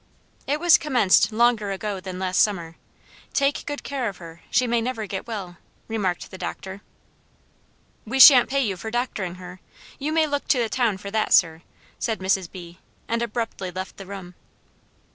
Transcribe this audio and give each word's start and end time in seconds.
"It 0.47 0.59
was 0.59 0.79
commenced 0.79 1.31
longer 1.31 1.69
ago 1.69 1.99
than 1.99 2.17
last 2.17 2.39
summer. 2.41 2.75
Take 3.33 3.67
good 3.67 3.83
care 3.83 4.09
of 4.09 4.17
her; 4.17 4.41
she 4.49 4.65
may 4.65 4.81
never 4.81 5.05
get 5.05 5.27
well," 5.27 5.57
remarked 5.87 6.31
the 6.31 6.39
Dr. 6.39 6.81
"We 8.03 8.19
sha'n't 8.19 8.49
pay 8.49 8.65
you 8.65 8.77
for 8.77 8.89
doctoring 8.89 9.35
her; 9.35 9.59
you 9.99 10.11
may 10.11 10.25
look 10.25 10.47
to 10.47 10.57
the 10.57 10.69
town 10.69 10.97
for 10.97 11.11
that, 11.11 11.33
sir," 11.33 11.61
said 11.99 12.17
Mrs. 12.17 12.49
B., 12.51 12.79
and 13.07 13.21
abruptly 13.21 13.69
left 13.69 13.97
the 13.97 14.07
room. 14.07 14.33